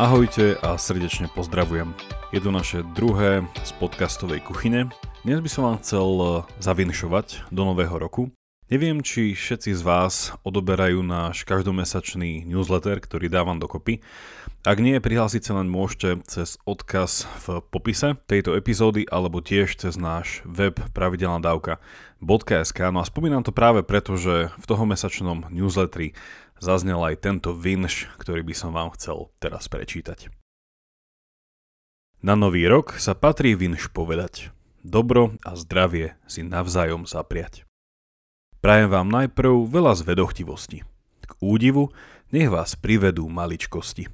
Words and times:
Ahojte 0.00 0.56
a 0.64 0.80
srdečne 0.80 1.28
pozdravujem. 1.28 1.92
Je 2.32 2.40
to 2.40 2.48
naše 2.48 2.80
druhé 2.96 3.44
z 3.60 3.76
podcastovej 3.76 4.40
kuchyne. 4.40 4.88
Dnes 5.20 5.44
by 5.44 5.50
som 5.52 5.62
vám 5.68 5.84
chcel 5.84 6.08
eh, 6.16 6.28
zavinšovať 6.64 7.52
do 7.52 7.62
nového 7.68 8.00
roku. 8.00 8.32
Neviem, 8.72 9.04
či 9.04 9.36
všetci 9.36 9.76
z 9.76 9.84
vás 9.84 10.32
odoberajú 10.48 11.04
náš 11.04 11.44
každomesačný 11.44 12.48
newsletter, 12.48 13.04
ktorý 13.04 13.28
dávam 13.28 13.60
dokopy. 13.60 14.00
Ak 14.64 14.80
nie, 14.80 14.96
prihlásiť 14.96 15.44
sa 15.44 15.60
len 15.60 15.68
môžete 15.68 16.24
cez 16.24 16.56
odkaz 16.64 17.28
v 17.44 17.60
popise 17.68 18.16
tejto 18.24 18.56
epizódy 18.56 19.04
alebo 19.12 19.44
tiež 19.44 19.76
cez 19.76 20.00
náš 20.00 20.40
web 20.48 20.80
pravidelná 20.96 21.44
dávka.sk. 21.44 22.78
No 22.88 23.04
a 23.04 23.04
spomínam 23.04 23.44
to 23.44 23.52
práve 23.52 23.84
preto, 23.84 24.16
že 24.16 24.48
v 24.56 24.64
toho 24.64 24.88
mesačnom 24.88 25.52
newsletteri 25.52 26.16
zaznel 26.62 27.02
aj 27.02 27.26
tento 27.26 27.50
vinš, 27.50 28.06
ktorý 28.22 28.46
by 28.46 28.54
som 28.54 28.70
vám 28.70 28.94
chcel 28.94 29.34
teraz 29.42 29.66
prečítať. 29.66 30.30
Na 32.22 32.38
nový 32.38 32.70
rok 32.70 33.02
sa 33.02 33.18
patrí 33.18 33.58
vinš 33.58 33.90
povedať. 33.90 34.54
Dobro 34.86 35.34
a 35.42 35.58
zdravie 35.58 36.14
si 36.30 36.46
navzájom 36.46 37.02
zapriať. 37.02 37.66
Prajem 38.62 38.94
vám 38.94 39.10
najprv 39.10 39.66
veľa 39.66 39.98
zvedochtivosti. 39.98 40.86
K 41.26 41.32
údivu 41.42 41.90
nech 42.30 42.46
vás 42.46 42.78
privedú 42.78 43.26
maličkosti. 43.26 44.06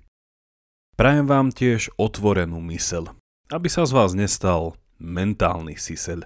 Prajem 0.97 1.29
vám 1.29 1.53
tiež 1.53 1.93
otvorenú 2.01 2.65
mysel, 2.73 3.13
aby 3.53 3.69
sa 3.69 3.85
z 3.85 3.93
vás 3.93 4.17
nestal 4.17 4.73
mentálny 4.97 5.77
sisel. 5.77 6.25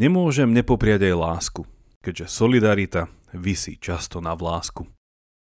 Nemôžem 0.00 0.48
nepopriať 0.48 1.12
aj 1.12 1.14
lásku, 1.16 1.62
keďže 2.00 2.32
solidarita 2.32 3.12
vysí 3.36 3.76
často 3.76 4.24
na 4.24 4.32
vlásku 4.32 4.95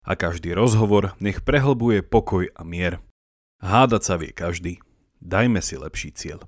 a 0.07 0.15
každý 0.15 0.55
rozhovor 0.55 1.13
nech 1.19 1.43
prehlbuje 1.43 1.99
pokoj 2.07 2.47
a 2.55 2.63
mier. 2.63 3.03
Hádať 3.59 4.01
sa 4.07 4.15
vie 4.15 4.31
každý. 4.31 4.79
Dajme 5.19 5.59
si 5.59 5.75
lepší 5.75 6.15
cieľ. 6.15 6.47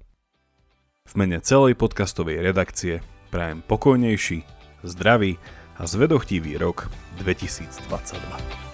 V 1.03 1.13
mene 1.19 1.43
celej 1.43 1.75
podcastovej 1.75 2.39
redakcie 2.39 3.03
prajem 3.33 3.59
pokojnejší, 3.65 4.47
zdravý 4.87 5.35
a 5.75 5.83
zvedochtivý 5.83 6.55
rok 6.55 6.87
2022. 7.19 8.69